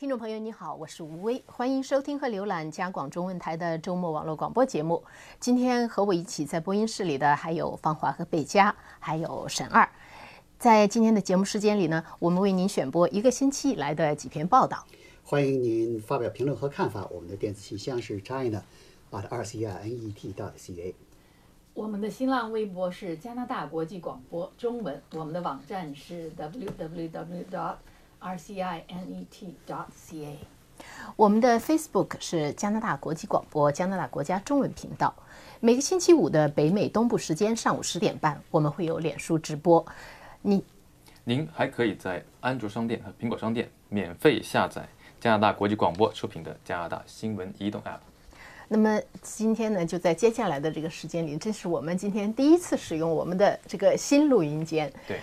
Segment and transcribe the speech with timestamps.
[0.00, 5.04] 听众朋友，你好，我是吴威，欢迎收听和浏览加广中文台的周末网络广播节目。
[5.38, 9.86] 今天和我一起在播音室里的还有方华和贝佳，还有沈二。
[10.58, 14.86] 在今天的节目时间里呢，我们为您选播一个星期以来的几篇报道。
[15.22, 17.06] 欢迎您发表评论和看法。
[17.10, 18.62] 我们的电子信箱是 china
[19.10, 20.94] at r c i n e t dot c a。
[21.74, 25.02] 我们的新浪微博是加拿大国际广播中文。
[25.12, 27.76] 我们的网站是 w w w dot
[28.20, 29.76] rcinet.ca，
[31.16, 35.14] 我们的 Facebook 是加拿大国际广播加拿大国家中文频道。
[35.60, 39.84] 每个星期五的北美东部时间上午十点半，我们会有脸书直播。
[40.42, 40.64] 你，
[41.24, 48.00] 您还可以在安卓商店和苹果商店免费下载加拿大国际广播出品的加拿大新闻移动 App。
[48.72, 54.92] 那么今天呢，就在接下来的这个时间里，这是我们今天第一次使用我们的这个新录音间。
[55.08, 55.18] 对，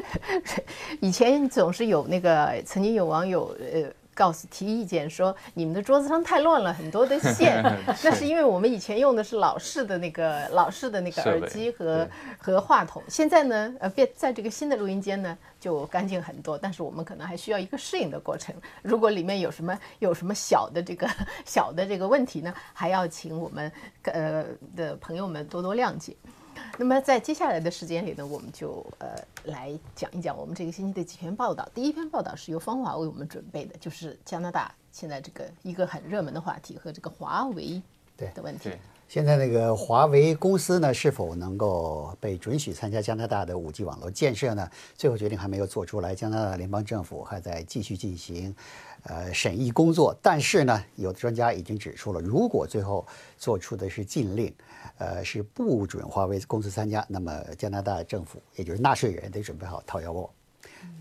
[1.00, 3.90] 以前总是有那个，曾经有网友呃。
[4.22, 7.60] 告诉提意见说你们的桌子上太乱了，很多的线。
[8.04, 13.02] 那是因为我们以前用的是老式的那个老式的那个耳机和和话筒。
[13.08, 16.56] 现在呢，呃，变在这个新的录音间呢就干净很多。
[16.56, 18.54] 但是我们可能还需要一个适应的过程。
[18.80, 21.10] 如果里面有什么有什么小的这个
[21.44, 24.44] 小的这个问题呢，还要请我们呃
[24.76, 26.14] 的朋友们多多谅解。
[26.78, 31.68] 那么在接下来的时间里呢，我们就呃来讲一讲我们这个星期的几篇报道。
[31.74, 37.80] 第一篇报道是由方华为我们准备的，就是加拿大现在这个一个很热门的话题和这个华为
[38.16, 38.70] 的问题。
[39.12, 44.66] 现在那个华为公司呢，是否能够被准许参加加拿大的五 G 网络建设呢？
[44.96, 48.56] 最后决定还没有做出来，加拿大联邦政府还在继续进行
[49.02, 50.16] 呃审议工作。
[50.22, 54.50] 但是呢，有的专家已经指出了，如果最后做出的是禁令。
[54.96, 60.30] 呃，是不准华为公司参加，那么加拿大政府，也就是纳税人，得准备好掏腰包，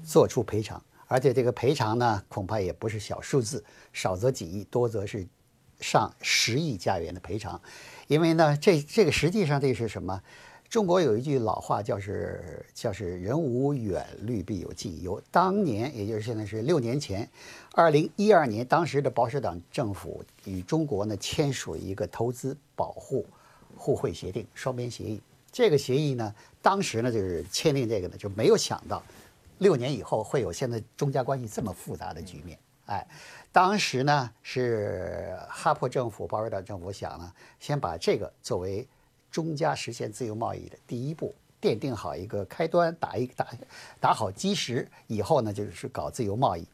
[0.04, 0.84] 做出赔偿。
[1.08, 5.26] 而且这个赔偿呢，恐怕也不是小数字，少则几亿，多则是
[5.80, 7.60] 上十亿加元的赔偿。
[8.12, 10.22] 因为呢，这这个实际上这是什么？
[10.70, 15.22] 中国有一句老话，叫是叫是人无远虑，必有近忧。
[15.32, 17.30] 当年，也就是现在是六年前，
[17.72, 23.26] 二零一二年，当时的保守党政府与中国呢签署一个投资保护。
[23.78, 25.22] 互惠协定，双边协议。
[25.50, 29.02] 这个协议呢，当时呢就是签订这个呢，就没有想到，
[29.60, 32.60] 六年以后会有现在中加关系这么复杂的局面。
[32.86, 33.08] 哎，
[33.52, 38.88] 当时呢是哈珀政府、保守党政府想呢，先把这个作为
[39.32, 43.48] 中加实现自由贸易的第一步，奠定好一个开端，打一打
[44.00, 46.68] 打好基石，以后呢就是搞自由贸易。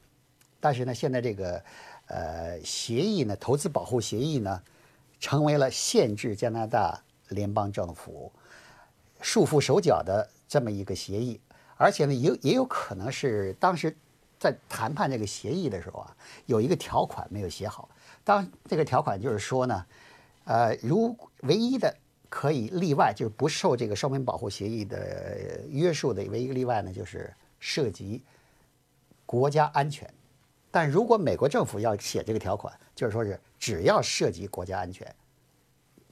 [0.59, 1.63] 但是呢，现在这个
[2.07, 4.61] 呃协议呢，投资保护协议呢。
[5.19, 8.31] 成为了限制加拿大联邦政府
[9.19, 11.41] 束缚手脚的这么一个协议，
[11.75, 13.97] 而且呢，也也有可能是当时
[14.39, 16.15] 在谈判这个协议的时候啊，
[16.45, 17.89] 有一个条款没有写好。
[18.23, 19.85] 当这个条款就是说呢，
[20.45, 21.95] 呃，如唯一的
[22.29, 28.23] 可以例外，就是不受这个双边保护协议的约束的唯一个例外呢，就是涉及
[29.25, 30.11] 国家安全。
[30.69, 35.15] 但如果美国政府要写这个条款，就是说是只要涉及国家安全，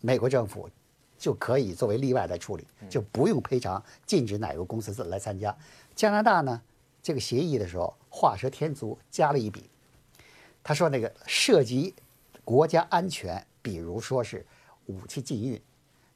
[0.01, 0.69] 美国政府
[1.17, 5.55] 就可以作为例外来处理，就不用赔偿，禁止哪个公司来参加。
[5.93, 6.61] 加拿大呢，
[7.05, 9.69] 这个协议的时候画蛇添足，加了一笔。
[10.63, 11.93] 他说那个涉及
[12.43, 14.43] 国家安全，比如说是
[14.87, 15.61] 武器禁运，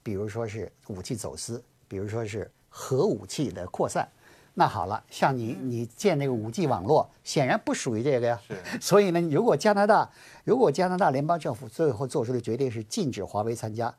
[0.01, 4.09] 比如说是武器走私，比如说是核武器的扩散。
[4.55, 8.41] 那好了，像你你建那个五 G 网络，显然不属于这个呀。
[8.81, 10.11] 所以呢，如果加拿大
[10.44, 13.94] 如果加拿大联邦政府最后做出的决定是禁止华为参加，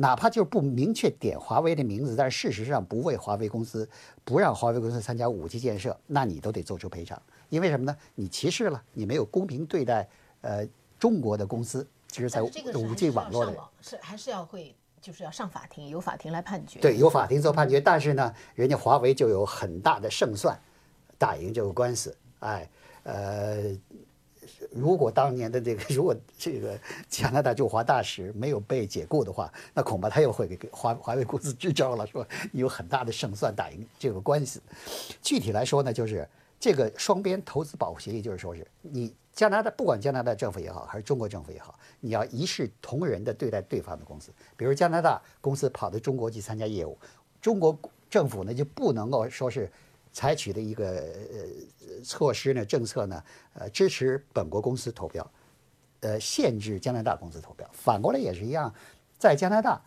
[0.00, 3.88] 哪怕就是不明确点华为的名字，但是事实上不为华为公司
[4.24, 7.20] 不让华为公司参加五 G 建设，那你都得做出赔偿。
[7.50, 7.96] 因为什么呢？
[8.14, 10.08] 你歧视了，你没有公平对待
[10.40, 10.66] 呃
[10.98, 14.74] 中国的公司，其实在五 G 网络的是还是要会。
[15.02, 16.78] 就是要上法庭，由法庭来判决。
[16.78, 17.80] 对，由法庭做判决。
[17.80, 20.54] 但是呢，人家华为就有很大的胜算，
[21.16, 22.14] 打赢这个官司。
[22.40, 22.68] 哎，
[23.04, 23.74] 呃，
[24.70, 34.60] 如果当年的这个， 如果这个加拿大驻华大使没有被解雇的话，那恐怕他又会给华华为公司支招了，说有很大的胜算打赢这个官司。
[35.22, 39.14] 具体来说呢，就是这个双边投资保护协议，就是说是你。
[39.32, 44.30] 加拿大不管加拿大政府也好，还是中国政府也好，你要一视同仁地对待对方的公司。
[44.56, 46.98] 比如加拿大公司跑到中国去参加业务，
[47.40, 47.78] 中国
[48.10, 49.70] 政府呢就不能够说是
[50.12, 53.22] 采取的一个呃措施呢政策呢，
[53.54, 55.30] 呃支持本国公司投标，
[56.00, 57.68] 呃限制加拿大公司投标。
[57.72, 58.74] 反过来也是一样，
[59.18, 59.82] 在加拿大，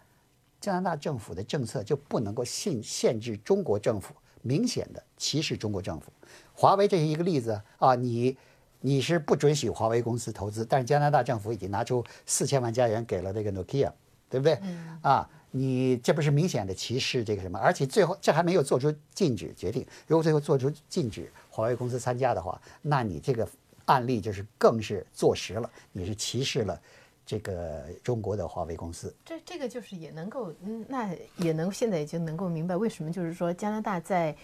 [0.59, 6.11] 加拿大政府的政策就不能够限限制中国政府，明显的歧视中国政府。
[6.53, 8.37] 华为这是一个例子啊，你。
[8.85, 13.89] 你是不准许华为公司投资，但是加拿大政府已经拿出四千万加元给了这个 Nokia，
[14.29, 14.59] 对不对？
[15.01, 17.59] 啊，你这不是明显的歧视这个什么？
[17.59, 23.47] 而且最后这还没有做出禁止决定，如果最后做出禁止华为公司参加的话，那你这个
[23.85, 26.81] 案例就是更是坐实了，你是歧视了。
[27.25, 34.35] 这个中国的华为公司，这这个就是也能够，嗯，那也能现在已经能够明白为什么就是说加拿大在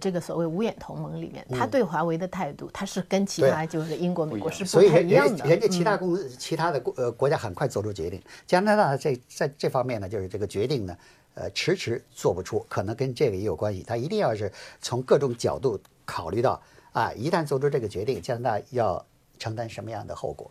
[0.00, 5.44] 这个所谓五眼同盟里面，他对华为的态度，他是跟其他就是英国、美国是不太一样的。
[5.46, 10.96] 人家其他公司、其他的国呃国家很快做出决定，加拿大这在这方面呢，就是这个决定呢，
[11.34, 13.82] 呃，迟迟做不出，可能跟这个也有关系。
[13.82, 14.50] 他一定要是
[14.80, 16.60] 从各种角度考虑到
[16.92, 19.04] 啊，一旦做出这个决定，加拿大要
[19.38, 20.50] 承担什么样的后果。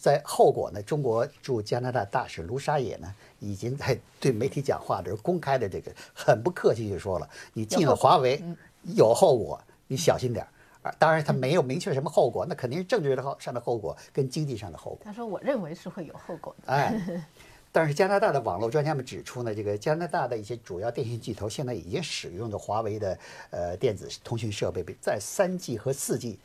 [0.00, 0.82] 在后果呢？
[0.82, 8.42] 中国驻加拿大大使卢沙野呢，已经在对媒体讲话的时候公开的这个很不客气就说了：“你进了华为，
[8.82, 10.48] 有后果，你小心点儿。”
[10.82, 15.00] 啊，当然他没有明确什么后果，那肯定是政治的后上的后果跟经济上的后果。
[15.04, 17.22] 他说：“我认为是会有后果的。”哎，
[17.70, 23.18] 但是加拿大的网络专家们指出呢，这个加拿大的一些主要电信巨头现在已经使用的华为的
[23.50, 26.38] 呃电子通讯设备，在三 G 和四 G，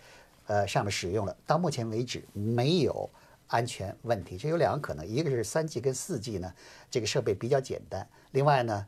[0.48, 3.10] 呃上面使用了，到目前为止没有。
[3.48, 6.54] 安全问题，这有两个可能，一个是三 G 跟四 G 呢，
[6.90, 8.02] 这个设备比较简单；
[8.32, 8.86] 另外呢，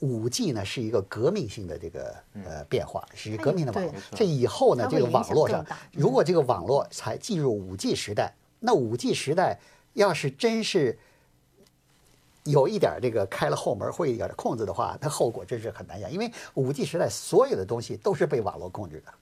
[0.00, 2.14] 五 G 呢是一个革命性的这个
[2.44, 3.92] 呃变化，是一革命的网络。
[4.14, 9.58] 这以后呢，这个网络上，如果这个网络才进入五 G 时代，那五 G 时代
[9.94, 10.96] 要是真是
[12.44, 19.12] 有一点这个开了后门会有点控制的话，它后果真是很难想，因为五 G 时代所有的东西都是被网络控制的。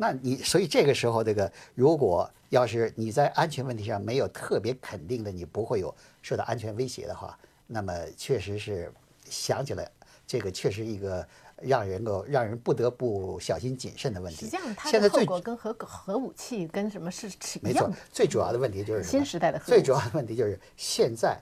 [0.00, 5.92] 那你所以这个时候，这个如果要是你在安全问题上没有特别肯定的，你不会有
[6.22, 7.36] 受到安全威胁的话，
[7.66, 8.92] 那么确实是
[9.28, 9.90] 想起来，
[10.24, 11.26] 这个确实一个
[11.60, 14.46] 让人够让人不得不小心谨慎的问题。
[14.46, 17.96] 实际上，它的后果跟核核武器跟什么是是一样的。
[18.12, 21.36] 最主要的问题就是新时代的最主要的问题就是现在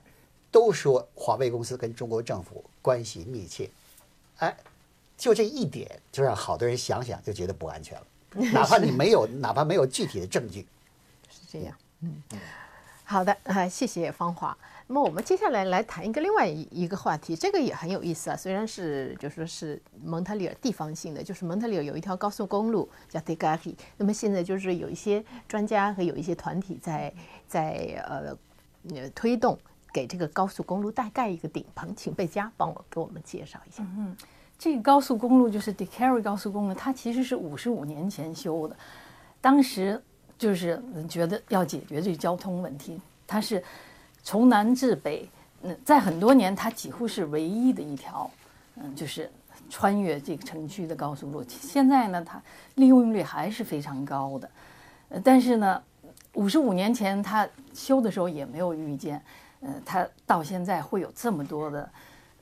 [0.49, 3.69] 都说华为公司跟中国政府关系密切，
[4.37, 4.57] 哎，
[5.15, 8.07] 就这一点就让好多人想想就觉得不安全了。
[8.53, 10.67] 哪怕你没有，哪怕没有具体的证据，
[11.29, 11.75] 是这样。
[12.01, 12.21] 嗯，
[13.03, 14.55] 好的，啊，谢谢芳华。
[14.85, 18.37] 那么我们接下来来谈一个另外一一个话题，这个也很有意思啊。
[18.37, 27.13] 虽然是就说是蒙特利尔地方性的，就是蒙特利尔有一条高速公路叫 d e g a r i 那么现在就是有一些专家和有一些团体在
[27.47, 28.37] 在呃
[28.95, 29.57] 呃推动
[29.91, 33.83] 给这个高速公路再盖一个顶棚，请贝佳帮我给我们介绍一下。
[33.97, 34.15] 嗯。
[34.59, 38.75] 这个高速公路就是 d e c a r y 高速公路，它其实是五十五年前修的，
[39.39, 40.01] 当时
[40.37, 43.63] 就是觉得要解决这个交通问题，它是
[44.23, 45.29] 从南至北，
[45.61, 48.29] 嗯，在很多年它几乎是唯一的一条，
[48.77, 49.29] 嗯，就是
[49.69, 51.43] 穿越这个城区的高速路。
[51.47, 52.41] 现在呢，它
[52.75, 54.49] 利用率还是非常高的，
[55.09, 55.81] 呃，但是呢，
[56.33, 59.21] 五十五年前它修的时候也没有预见，
[59.59, 61.87] 呃，它到现在会有这么多的。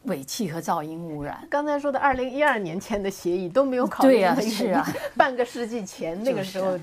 [0.05, 1.45] 尾气和噪音污染。
[1.49, 4.13] 刚才说的二零一二年签的协议都没有考虑。
[4.13, 6.77] 对呀，是啊， 半个世纪前那个时候，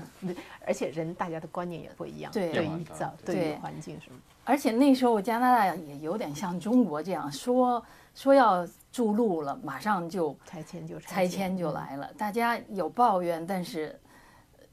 [0.65, 4.19] 而且人大家的观念也不一样，对于噪、对于环境什么。
[4.45, 7.83] 而且那时候加拿大也有点像中国这样说
[8.13, 12.09] 说要筑路了，马上就拆迁就拆迁就来了。
[12.17, 13.97] 大家有抱怨，但是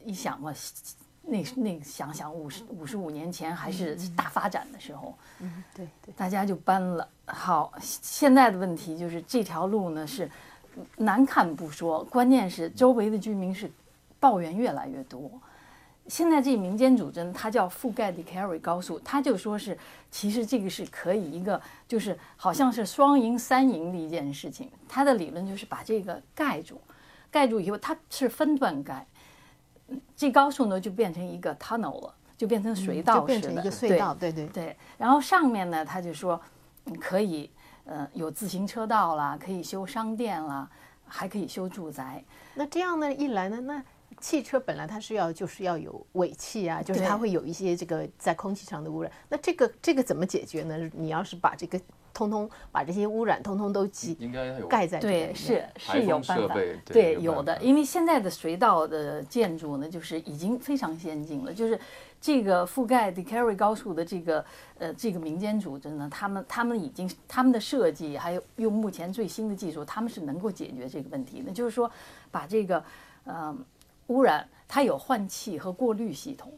[0.04, 0.52] 一想嘛。
[1.22, 7.06] 那那想想五十五十五年前还是大发展的时候，嗯，对对，大家就搬了。
[7.26, 10.28] 好，现在的问题就是这条路呢是
[10.96, 13.70] 难看不说，关键是周围的居民是
[14.18, 15.30] 抱怨越来越多。
[16.08, 19.78] 现在这民间组织它叫覆盖的 Carry 高速，它就说是
[20.10, 24.68] 其实这个是可以一个就是好像是双赢三赢的一件事情。
[24.88, 26.80] 它的理论就是把这个盖住，
[27.30, 29.06] 盖住以后它是分段盖。
[30.16, 34.76] 这高速呢就变成一个 tunnel 了，就变成隧道似的，一个隧道，对对对。
[34.98, 36.40] 然后上面呢，他就说
[37.00, 37.50] 可以，
[37.84, 40.68] 呃，有自行车道啦，可以修商店啦，
[41.06, 42.22] 还可以修住宅。
[42.54, 43.82] 那这样呢，一来呢，那
[44.20, 49.10] 汽车本来它是要就是要有尾气啊，就是它会有一些这个在空气上的污染。
[49.28, 50.76] 那这个这个怎么解决呢？
[50.94, 51.80] 你要是把这个。
[52.12, 56.54] 通通把这些污染通通都挤，应该有盖在对，是是有办法，
[56.86, 61.78] 对有的，因为现在的隧道的建筑呢，就是已经非常先进了，就是
[62.20, 64.44] 这个覆盖 d e c a r y 高速的这个
[64.78, 71.90] 呃这个民间组织呢，他们他们已经他们的设计还有用目前最新的技术，他们是能够解决这个问题的，就是说
[72.30, 72.82] 把这个
[73.24, 73.56] 呃
[74.08, 76.52] 污染它有换气和过滤系统，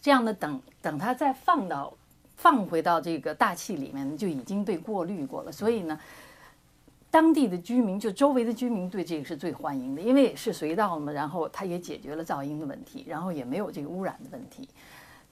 [0.00, 1.94] 这样呢等等它再放到。
[2.38, 6.00] 放回到这个大气里面就已经被过滤过了，所以呢，
[7.10, 14.68] 当地的居民，就周围的居民对这个是最欢迎的，因为是隧道嘛，然后它也解决了噪音的问题，然后也没有这个污染的问题。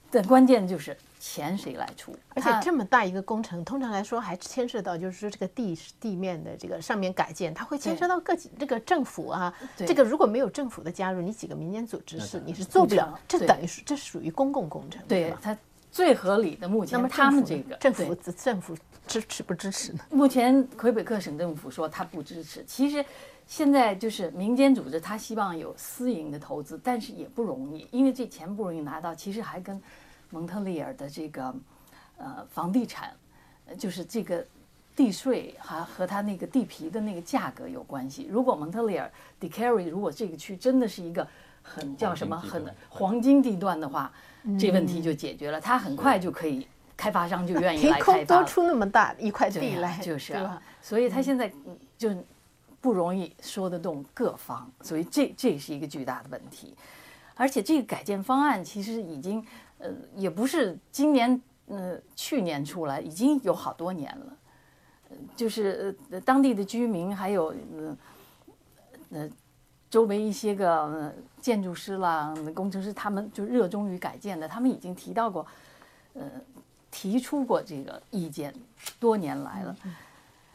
[0.09, 2.15] 但关键就是钱谁来出？
[2.29, 9.53] 而且这么大一个工程，通常来说还牵涉到就是说这个地地面的这个上面改建，它会牵涉到各这个政府啊。
[9.75, 13.19] 这个如果没有政府的加入，你几个民间组织是你是做不了。
[13.27, 15.57] 这等于是这属于公共工程，对它
[15.97, 16.95] 最合理的目前。
[16.95, 18.77] 那么他们这个政府政府
[19.07, 19.99] 支持不支持呢？
[20.13, 22.63] 目前魁北克省政府说他不支持。
[22.67, 23.03] 其实
[23.47, 29.15] 现在就是民间组织，他希望有私营的投资，但是也不容易，因为这钱不容易拿到。
[29.15, 29.81] 其实还跟
[30.29, 31.51] 蒙特利尔的这个
[32.17, 33.11] 呃房地产，
[33.75, 34.45] 就是这个
[34.95, 38.27] 地税还和它那个地皮的那个价格有关系。
[38.29, 41.27] 如果蒙特利尔 d e c a r y 如果这个区真的是一个
[41.63, 44.13] 很叫什么很黄金地段的话，
[44.59, 48.37] 这问题就解决了，它很快就可以开发商就愿意 来开发。
[48.37, 50.35] 多出那么大一块地来，就是，
[50.81, 51.51] 所以他现在
[51.97, 52.15] 就
[52.79, 56.75] 不容易说得动各方，所以这这是一个巨大的问题。
[57.35, 59.43] 而且这个改建方案其实已经。
[59.79, 64.35] 呃，也不是今年，呃，去年出来已经有好多年了，
[65.35, 67.97] 就是呃当地的居民还有呃
[69.11, 69.29] 呃
[69.89, 75.45] 周围一些个建筑师啦、工程师，他们就热衷于改建的，他们已经提到过，
[76.13, 76.23] 呃，
[76.91, 78.53] 提出过这个意见，
[78.99, 79.75] 多年来了，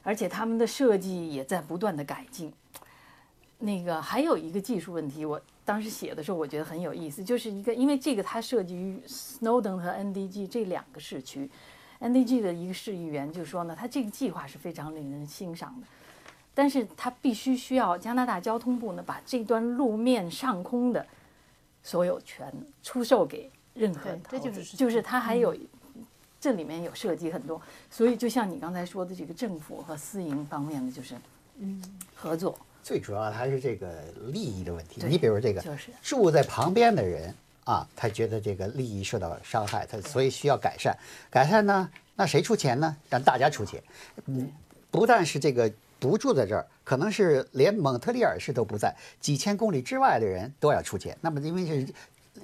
[0.03, 2.53] 而且他们的设计也在不断的改进。
[3.59, 5.41] 那个还有一个技术问题，我。
[5.65, 11.49] 当时写的时候，我觉得很有意思，就是一个，因为这个它涉及于 Snowden 和 NDG 这两个市区
[12.01, 15.87] ，NDG 的一个市议员就说呢，他这个计划是非常令人欣赏的，
[16.55, 21.07] 但是它必须需要加拿大交通部呢，把这段路面上空的
[21.83, 25.57] 所有权出售给任何这就是就是他还有
[26.41, 31.15] 这里面有涉及很多，所以就像你刚才说的这个政府和私营方面的就是
[31.59, 31.83] 嗯
[32.15, 32.59] 合作。
[32.83, 35.01] 最主要的还是这个利益的问题。
[35.07, 35.65] 你比如这个
[36.03, 37.33] 住在旁边的人
[37.65, 40.93] 啊，他觉得这个利益受到伤害，他所以需要改善。
[41.31, 42.97] 改善呢，那谁出钱呢？
[43.09, 43.81] 让大家出钱。
[44.27, 44.51] 嗯，
[44.91, 45.73] 不但是这个
[46.11, 51.17] 不住在这儿，可能是连蒙特利尔市都不在，几千公里之外的人都要出钱。
[51.21, 51.95] 那么因为是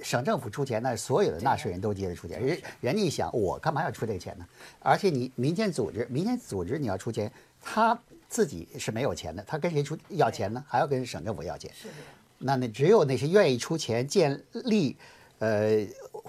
[0.01, 2.41] 省政府出钱，那所有的纳税人都接着出钱。
[2.41, 4.45] 人人家一想，我干嘛要出这个钱呢？
[4.79, 7.99] 而且你民间组织，民间组织你要出钱，他。
[8.29, 10.63] 自己是没有钱的，他跟谁出要钱呢？
[10.67, 11.71] 还要跟省政府要钱。
[11.73, 11.87] 是。
[12.37, 14.95] 那那只有那些愿意出钱建立，
[15.39, 15.85] 呃，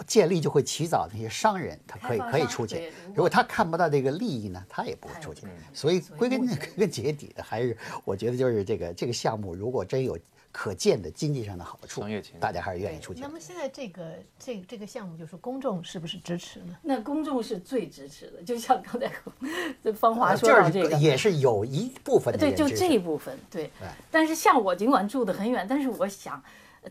[0.06, 2.90] 建立就会起早那些商人，他可以可以出去。
[3.08, 5.46] 如果他看不到这个利益呢，他也不会出去。
[5.74, 10.18] 所以归根归根结底的，还是我觉得就是这个这个项目，如果真有。
[10.52, 12.02] 可见的经济上的好处，
[12.40, 13.22] 大家还是愿意出钱。
[13.22, 16.76] 那么现在这个这这个项目，就是公众是不是支持呢？
[16.82, 19.08] 那公众是最支持的，就像刚才
[19.80, 23.70] 这方华说到这个，也是有一部分的对，就这一部分对。
[24.10, 26.42] 但是像我尽管住得很远，但是我想，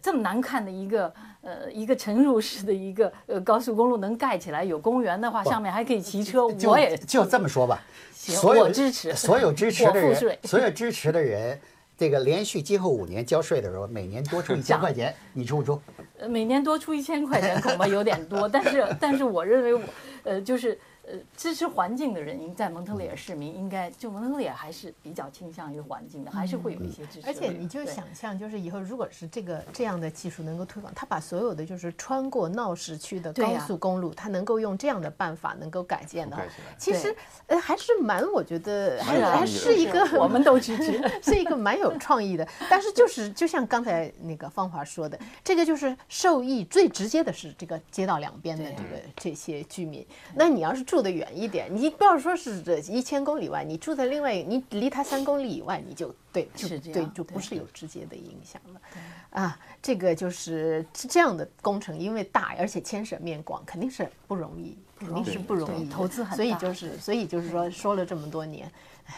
[0.01, 7.81] 这么难看的一个呃一个沉入式的一个呃高速公路能盖起来有公园的话，上面还可以骑车，我也就这么说吧。
[8.13, 11.59] 所有支持，所有支持的人，所有支持的人。
[11.97, 15.81] 这个连续今后五年交税的时候，每年多出一千块钱，你出不出？
[16.17, 19.81] 呃，每年多出一千块钱恐怕有点多，但是但是我认为我，
[20.23, 20.79] 呃，就是。
[21.11, 27.25] 呃，支持环境的人，应在蒙特利尔市民应该就蒙特利尔还是比较倾向于环境的，还是会有一些支持。
[27.25, 36.37] 而且你就想象，就是以后如果是这个这样的技术能够推广，他把所有的就是穿过闹市区的高速公路，他能够用这样的办法能够改建的，
[36.77, 37.15] 其实
[37.47, 42.47] 呃还是蛮，我觉得还还是一个我们都支持， 是一个蛮有创意的。
[42.69, 50.05] 但是就是就像刚才那个芳华说的，这个就是受益最直接的是这个街道两边的这个这些居民。
[50.35, 50.98] 那你要是住。
[50.99, 58.81] 住得远一点，你不要说是这一千公里外，你住在另外，你离他三公里以外，你就对，就对，就不是有直接的影响了。
[59.29, 66.35] 啊，这个就是这样的工程，因为大而且牵涉面广，肯定是不容易，肯定是不容易，投资很大。
[66.35, 68.69] 所以就是，所以就是说，说了这么多年，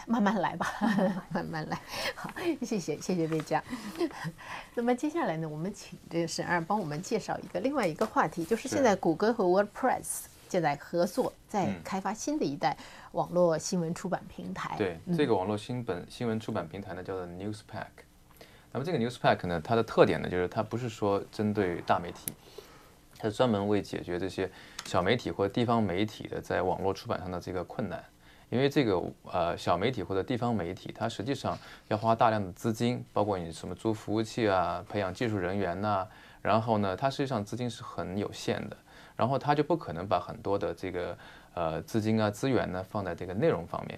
[0.06, 0.72] 慢慢来吧，
[1.34, 1.76] 慢慢来。
[2.14, 3.60] 好，谢谢，谢谢魏佳。
[4.76, 10.26] 那么接下来呢，我们请这个沈二帮我们介绍一个另外一个话题，就是现在谷歌和 WordPress。
[10.52, 12.76] 现在合作在开发新的一代
[13.12, 14.76] 网络新闻出版平台。
[14.76, 17.86] 对，这个网络新本新闻出版平台呢，叫做 Newspack。
[18.70, 22.34] 那么这个 Newspack 呢，它的特点呢，就是它不是说针对大媒体，
[23.18, 24.50] 它是专门为解决这些
[24.84, 28.04] 小媒体或者地方媒体的在网络出版上的这个困难。
[28.50, 36.06] 因为这个呃小媒体或者地方媒体，它实际上要花大量的资金，包括你什么租服务器啊、培养技术人员呐，
[36.42, 38.76] 然后呢，它实际上资金是很有限的。
[39.22, 41.16] 然后他就不可能把很多的这个
[41.54, 43.96] 呃资金啊资源呢放在这个内容方面。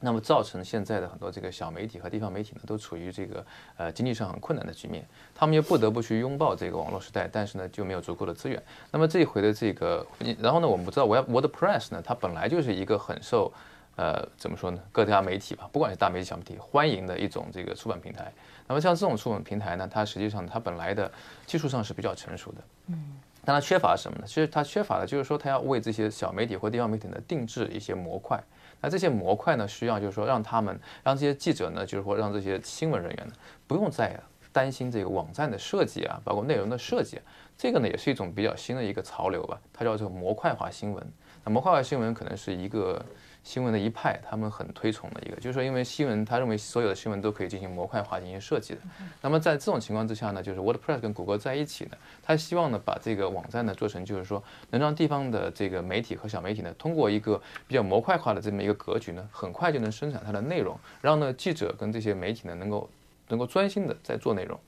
[0.00, 3.46] 那么造成现在的很多这个小媒体和地方媒体呢，都处于这个
[3.78, 5.02] 呃经济上很困难的局面，
[5.34, 8.62] 他们又不得不去拥抱这个网络时代，但是呢就没有足够的资源。
[8.90, 10.06] 那么这一回的这个，
[10.38, 13.50] 然后呢我们不知道，Web WordPress 呢，它本来就是一个很受
[13.96, 18.30] 呃怎么说呢各家媒体吧，不管是大媒体小媒体欢迎的一种这个出版平台。
[18.66, 21.10] 那么像这种出版平台呢，它实际上它本来的
[21.46, 22.58] 技术上是比较成熟的，
[22.88, 22.96] 嗯，
[23.44, 24.24] 但它缺乏什么呢？
[24.26, 28.42] 其实它缺乏的就是说它要为这些小媒体或地方媒体呢定制一些模块。
[28.80, 33.32] 那这些模块呢，需要就是说让他们让这些记者呢，就是说让这些新闻人员呢，
[33.66, 34.18] 不用再
[34.52, 37.20] 担心这个网站的设计啊，包括内容的设计，
[37.56, 41.06] 这个呢也是一种比较新的一个潮流吧，它叫做模块化新闻。
[41.44, 43.04] 那模块化新闻可能是一个。
[43.44, 48.80] 新闻的一派，他们很推崇的一个，就是说，因为新闻，他认为所有的新闻都可以进行模块化进行设计的。
[49.20, 62.88] 那么在这种情况之下呢，就是 WordPress 跟谷歌在一起呢，他希望呢把这个网站呢做成，就是说能让地方的这个媒体和小媒体呢，通过一个比较模块化的这么一个格局呢，很快就能生产它的内容，让呢记者跟这些媒体呢能够
[63.28, 64.58] 能够专心的在做内容。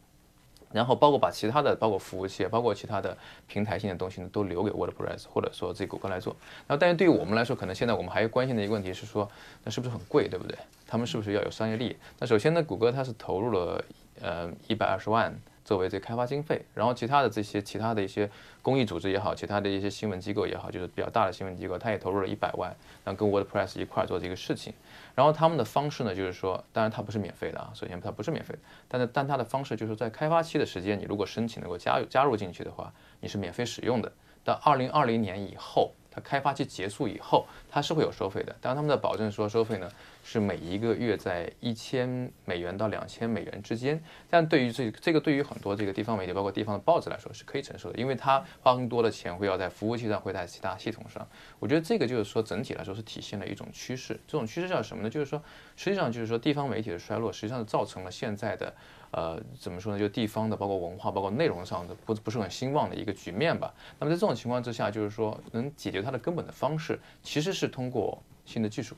[0.73, 6.35] 然后包括把其他的，包括服务器，包括其他的平台性的东西呢，都留给 WordPress 或者说自己谷歌来做。
[6.67, 9.31] 那，但是对于我们来说，可能现在我们还关心的一个问题是说，
[9.65, 10.57] 那是不是很贵，对不对？
[10.87, 11.97] 他们是不是要有商业利益？
[12.19, 13.85] 那首先呢，谷歌它是投入了
[14.21, 15.35] 呃一百二十万。
[15.67, 18.31] 作为这开发经费，然后其他的这些其他的一些
[18.63, 22.73] 公益组织也好，其他的一些新闻机构也好，就是比较大的新闻机构，他也投入了一百万，
[23.05, 24.73] 然后跟 WordPress 一块做这个事情。
[25.17, 34.13] 然后他们的方式呢，就是说，当然它不是免费的啊，首先它不是免费的，但是但它的方式就是在开发期的时间，你如果申请能够加入加入进去的话，你是免费使用的。
[34.45, 35.93] 到二零二零年以后。
[36.09, 38.57] 它开发期结束以后，它是会有收费的。
[38.63, 39.87] 当然，他们的保证说收费呢
[40.29, 44.03] 是每一个月在一千美元到两千美元之间。
[44.29, 51.25] 但对于这这个对于很多这个地方媒体，包括地方的报纸来说是可以承受的，因为它花更多的钱会要在服务器上，会在其他系统上。
[51.61, 54.19] 我觉得这个就是说整体来说是体现了一种趋势。
[54.27, 55.09] 这种趋势叫什么呢？
[55.09, 55.41] 就是说
[55.77, 58.75] 实际上就是说地方媒体的衰落，实际上是造成了现在的。
[59.13, 59.99] 呃，怎么说呢？
[59.99, 63.73] 就地方的，包括文化，包括内容上的不不是很兴旺的一个局面吧。
[63.99, 68.95] 那么在这种情况之下，就是说能解决它的根本的方式，其实是通过新的技术，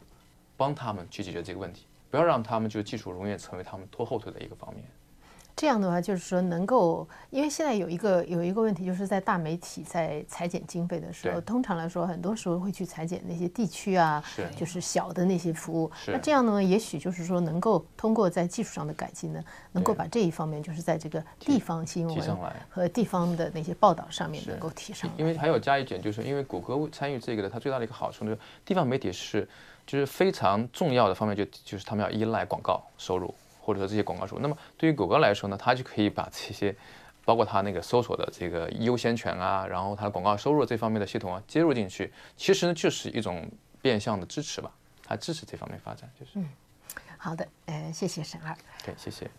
[0.59, 4.85] 帮他们去解决这个问题，不要让他们就技术永远成为他们拖后腿的一个方面。
[5.59, 14.23] 这样的话，就是说能够，因为现在有一个有一个问题，就是在大媒体在裁减经费的时候，通常来说，很多时候会去裁减那些地区啊，
[14.57, 15.91] 就是小的那些服务。
[16.07, 19.43] 那这样呢，也许就是说能够通过在技术上的改进呢，
[19.73, 22.39] 能够把这一方面，就是在这个地方新闻
[22.71, 25.11] 和地方的那些报道上面能够提升。
[25.17, 29.49] 因为还有加一点，就是因为谷歌参与这个的，它最大的一个好处呢，地方媒体是
[29.85, 33.35] 就是非常重要的方面，就就是他们要依赖广告收入。
[33.69, 36.75] 或者说这些广告数，那么对于谷歌来说呢，它就可以把这些，
[37.23, 43.47] 包括它那个搜索的这个优先权啊，然后它的广告收入这方面的系统啊，接入进去，其实呢就是一种
[43.83, 44.73] 变相的支持吧，
[45.05, 46.33] 它支持这方面发展，就是。
[46.37, 46.49] 嗯，
[47.19, 48.57] 好的，呃，谢谢沈二。
[48.83, 49.31] 对，谢谢。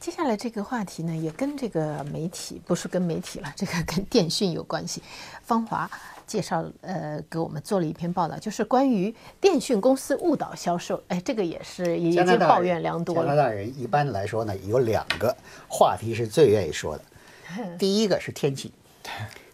[0.00, 5.02] 接下来这个话题呢，也跟这个媒体不是跟媒体了， 这个跟电讯有关系。
[5.42, 5.90] 方华。
[6.28, 11.02] 介绍呃，给我们做了一篇报道，就是关于电讯公司误导销售。
[11.08, 13.22] 哎，这个也是已经抱怨良多了。
[13.22, 15.34] 加拿大人一般来说呢，有两个
[15.68, 17.04] 话题是最愿意说的。
[17.78, 18.70] 第一个是天气，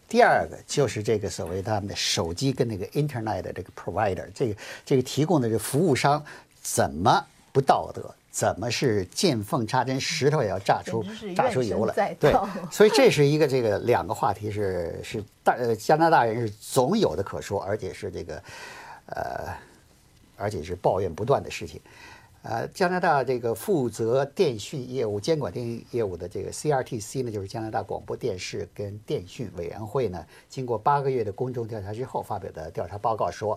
[0.09, 6.21] 第二个就是这个所谓他们的手机跟那个 Internet 的这个 provider，这个这个提供的这服务商
[6.61, 8.13] 怎么不道德。
[8.35, 11.05] 怎么是见缝插针，石头也要炸出
[11.37, 12.13] 炸出油来？
[12.19, 12.35] 对，
[12.69, 18.43] 所以这是一个这个两个话题是是大呃加拿大人是总有的可说，而且是这个
[19.07, 19.55] 呃
[20.37, 21.81] 而且是抱怨不断的事情。
[22.43, 33.57] 呃，加拿大这个负责电讯业务监管电讯业务的这个 CRTC 呢，就是加拿大广播电视跟电讯委员会呢，经过八个月的公众调查之后发表的调查报告说，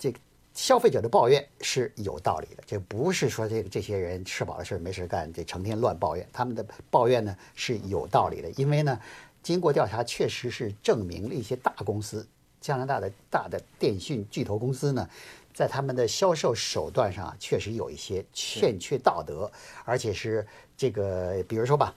[0.00, 0.18] 这个。
[0.54, 6.26] 消费者的抱怨是有道理的，这不是说这个这些人吃饱了事没事干，这成天乱抱怨。
[6.32, 8.98] 他们的抱怨呢是有道理的，因为呢，
[9.42, 12.26] 经过调查确实是证明了一些大公司，
[12.60, 15.08] 加拿大的大的电讯巨头公司呢，
[15.52, 19.50] 在他们的销售手段上确实有一些欠缺道德，
[19.84, 21.92] 而且是这个，比如说吧。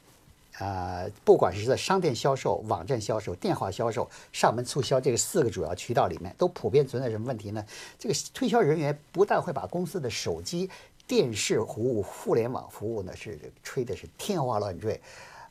[0.59, 7.63] 呃，不管是在商店销售、网站销售、电话销售、上门促销这个四个主要渠道里面，都普遍存在什么问题呢？
[7.99, 10.69] 这个推销人员不但会把公司的手机、
[11.05, 14.99] 电视服务、互联网服务呢是吹的是天花乱坠，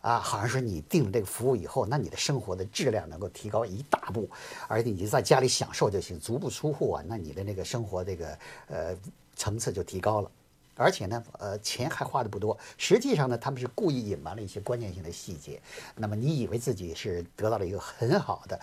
[0.01, 4.29] 啊，好像说你订了这个服务以后，那你的生活的质量能够提高一大步，
[4.67, 8.97] 而且你在家里享受就行，足不出户啊，那你的那个生活这个呃
[9.37, 10.31] 层次就提高了。
[10.77, 12.57] 而且呢，呃，钱还花的不多。
[12.77, 15.61] 实际上呢，他们是故意隐瞒了一些关键性的细节。
[15.97, 18.61] 那么你以为自己是得到了一个很好的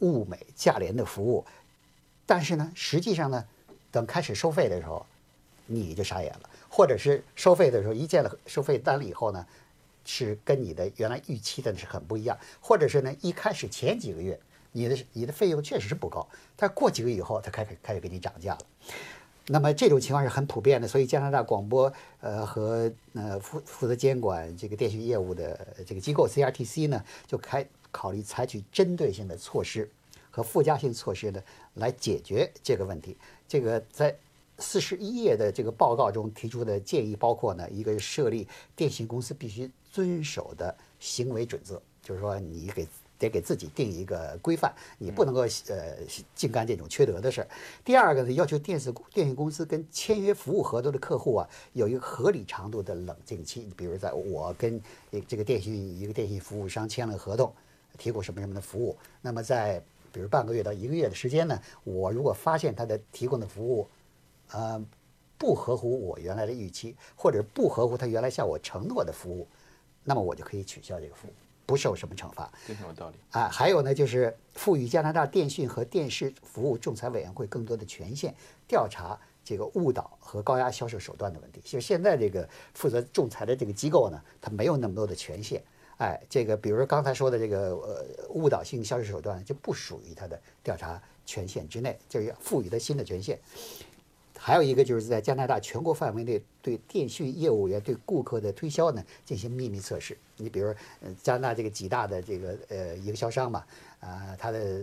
[0.00, 1.44] 物美价廉的服务，
[2.26, 3.44] 但是呢，实际上呢，
[3.90, 5.04] 等开始收费的时候，
[5.66, 9.46] 你就傻眼了；或者是收费的时候一见了收费单了以后呢，
[10.04, 14.40] 是跟你的原来预期的是很不一样；或者是呢一开始前几个月
[14.72, 18.60] 你的你的费用确实是不高，但过几个月以后他开始开始给你涨价了。
[19.52, 29.90] 那么这种情况是很普遍的，所以加拿大广播呃和呃负负责监管这个电讯业务的这个机构 CRTC 呢，就开考虑采取针对性的措施
[30.30, 31.42] 和附加性措施呢，
[31.74, 33.16] 来解决这个问题。
[33.48, 34.14] 这个在
[34.58, 42.86] 四十一页的这个报告中提出的建议包括呢，一个设立电信公司必须遵守的行为准则，就是说你给。
[43.20, 45.94] 得给自己定一个规范，你不能够呃
[46.34, 47.48] 净干这种缺德的事儿。
[47.84, 53.68] 第二个呢，要求电视电信公司跟签约服务合作的客户啊，有一个合理长度的冷静期。
[53.76, 54.80] 比如在我跟
[55.28, 57.52] 这个电信一个电信服务商签了合同，
[57.98, 63.86] 提供什么什么的服务，那么在比如半个月到一个月的时间呢，我如果发现他的提供的服务，
[64.50, 64.82] 呃，
[65.36, 69.46] 不合乎我原来的预期，或者不合乎他原来向我承诺的服务，
[70.02, 71.30] 那么我就可以取消这个服务。
[71.70, 73.48] 不受什么惩罚，这很有道理啊。
[73.48, 78.34] 还有呢，就是赋予加拿大电讯和电视服务仲裁委员会更多的权限，
[78.66, 81.60] 调查这个误导和高压销售手段的问题。
[81.64, 85.62] 就现在这个负责仲裁的这个机构呢，它没有那么多的权限。
[85.98, 93.38] 哎，这个比如说刚才说的这个呃误导性销售手段，就不属于它的调查权限之内，就要赋予它新的权限。
[94.42, 100.16] 还有一个就是在加拿大全国范围内对电讯业务员对顾客的推销呢进行秘密测试。
[100.38, 103.62] 你比如，呃加拿大这个几大的这个呃营销商嘛，
[104.00, 104.82] 啊，他的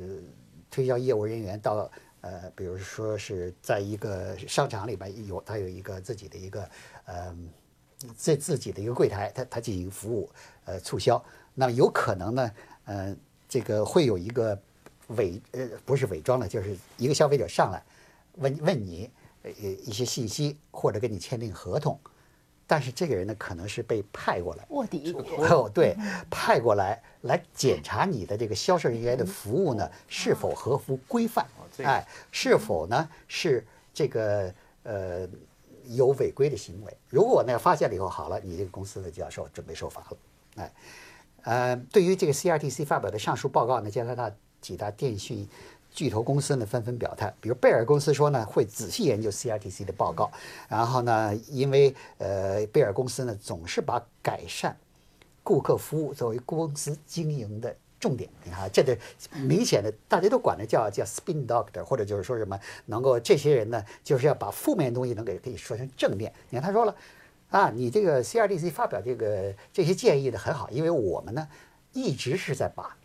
[0.70, 1.90] 推销业务人员到
[2.22, 6.70] 呃，比如说是在一个商场里边有他有一个自己的一个
[7.06, 7.36] 呃
[8.16, 10.30] 自自己的一个柜台，他他进行服务
[10.66, 11.20] 呃促销。
[11.56, 12.52] 那么有可能呢，
[12.86, 13.18] 呃，
[13.50, 14.56] 这个会有一个
[15.08, 17.84] 伪呃不是伪装的，就是一个消费者上来
[18.36, 19.10] 问问你。
[19.44, 22.00] 呃，一些信息或者跟你签订合同，
[22.66, 25.96] 但是这个人呢，可能是被派过来卧底 哦，对，
[26.30, 31.48] 派过来来检查你的这个销售人员的服务呢是否合乎规范，
[31.84, 35.28] 哎，是否呢是这个呃
[35.86, 36.98] 有违规的行为？
[37.10, 40.18] 如果呢发现了以后，好了，你这个公司呢就要受准备受罚了，
[40.56, 40.74] 哎，
[41.44, 45.48] 呃，对于这个 CRTC 发表的上述报告呢，加拿大几大电讯。
[45.90, 50.32] 巨头公司呢纷纷表态，比如贝尔公司说呢会仔细研究 CRTC 的报告，
[50.68, 54.78] 然后呢，因为呃贝尔公司呢总是把改善
[55.44, 58.30] 顾客服务作为公司经营的重点。
[58.44, 58.96] 你看，这个
[59.42, 66.32] 明显的大家都管它叫叫 spin doctor，或者就是说什么能够这些人呢就是要把负面东西能给可以说成正面。
[66.50, 66.96] 你看他说了
[67.50, 71.48] 啊，你这个 CRTC 发表这个这些建议的很好，因为我们呢
[71.94, 72.96] 一直是在把。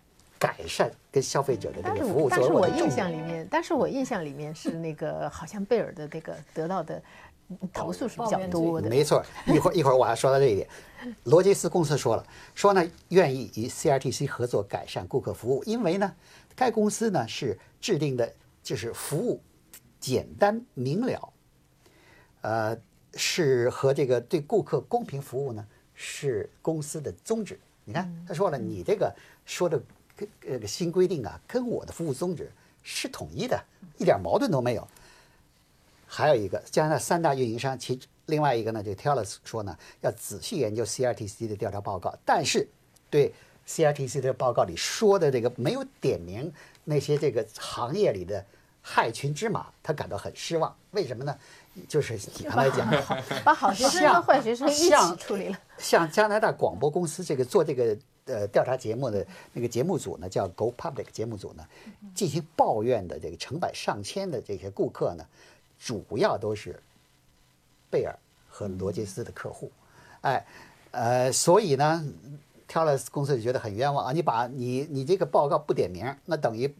[0.43, 7.01] 改善跟消费者的这个服务但是我印象里面，但是我印象里面是那个好像贝尔的那个得到的
[7.73, 8.91] 投诉是比较多的。
[8.91, 10.69] 没错，一会儿 一会儿我还说到这一点。
[11.23, 12.27] 罗杰斯公司说了，
[12.57, 16.13] 说呢愿意与 CRTC 合作改善顾客服务，因为呢
[16.57, 18.29] 该公司呢是制定的
[18.65, 19.41] 就是服务
[20.01, 21.33] 简单明了，
[22.41, 22.77] 呃
[23.15, 27.61] 是和这个对顾客公平服务呢是公司的宗旨。
[27.85, 29.15] 你看他说了，你这个
[29.47, 29.81] 说的。
[30.41, 32.51] 这个新规定啊，跟我的服务宗旨
[32.83, 33.63] 是统一的，
[33.99, 34.87] 一点矛盾都没有。
[36.07, 42.69] 还有一个，加拿大三大运营商，其另外一个呢，就 Telus 说呢，要仔细研究 CRTC 的调查报告，但是
[43.09, 43.33] 对
[43.67, 46.53] CRTC 的报告里说的这个没有点名
[46.85, 48.45] 那些这个行业里的
[48.83, 50.77] 害群之马，他感到很失望。
[50.91, 51.35] 为什么呢？
[51.89, 52.87] 就是你刚才讲，
[53.43, 55.59] 把好学生和坏学生一起处理了。
[55.79, 57.97] 像加拿大广播公司这个做这个。
[58.27, 61.67] 呃，调查节目的那个节目组呢，叫 Go Public 节目组呢，
[62.15, 65.27] 进行抱怨的这个成百上千的这些顾客呢，
[65.77, 66.81] 主要都是
[67.91, 68.17] 贝尔
[68.49, 69.73] 和罗杰斯的客户，
[70.21, 70.47] 哎，
[70.93, 72.07] 呃，所以呢
[72.69, 74.13] t e l u s 公司就觉得很冤枉啊！
[74.13, 76.73] 你把你你这个报告不点名，那等于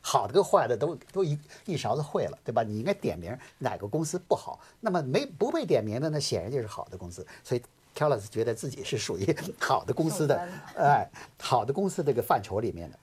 [0.00, 2.64] 好的跟坏的都都一一勺子烩了，对吧？
[2.64, 7.62] 你应该点名哪个公司不好，那么没不被点名的，那显然就是好的公司，所以。
[8.04, 11.08] E l u s 觉得自己是属于好的公司的， 哎，
[11.38, 12.98] 好的公司这个范畴里面的。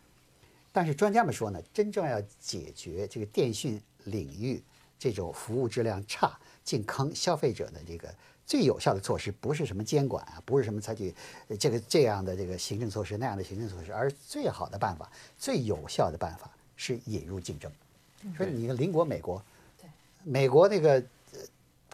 [0.72, 4.62] 但是专家们说呢，真正要解决这个电讯领域
[5.00, 8.14] 这种服务质量差、进坑消费者的这个
[8.46, 11.14] 最有效的措施，不是什么监管啊，不是什么采取
[11.60, 17.72] 这个这样的这个行政措施那样的行政措施，而最好的办法、最有效的办法是引入竞争。
[18.36, 19.42] 说你的邻国美国，
[20.24, 21.04] 美国那个。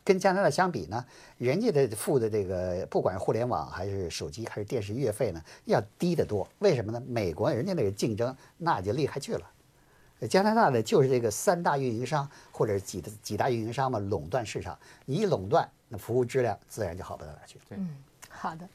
[0.04, 1.06] 跟加拿大相比呢，
[1.38, 6.48] 人家的付的这个不管是互联网还是手机还是电视月费呢，要低得多。
[6.60, 7.02] 为什么呢？
[7.08, 14.78] 美国人家那个竞争那就厉害去了，加拿大的就是这个三大运营商或者几几大运营商嘛，垄断市场。
[15.06, 17.58] 你一垄断，那服务质量自然就好不到哪去。
[17.70, 17.78] 对，
[18.30, 18.68] 好的。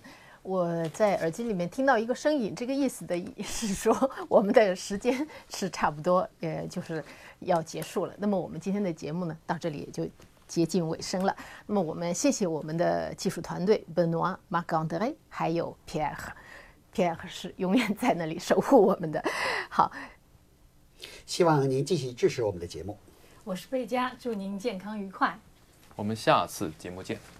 [0.43, 3.14] 我在耳机里面听到一个声音，这个意思的
[3.45, 7.05] 是说我们的时间是差不多，呃，就是
[7.41, 8.14] 要结束了。
[8.17, 10.09] 那么我们今天的节目呢，到这里也就
[10.49, 11.37] 接近尾声了。
[11.67, 19.23] 那么我们谢谢我们的技术团队 Benoit、Marc André，还有 Pierre，Pierre 是永远在那里守护我们的。
[19.69, 19.93] 好，
[21.27, 22.99] 希望您继续支持我们的节目。
[23.45, 25.39] 我是贝佳，祝您健康愉快。
[25.95, 27.38] 我们下次节目见。